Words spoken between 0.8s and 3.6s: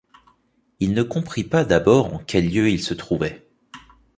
ne comprit pas d’abord en quel lieu il se trouvait.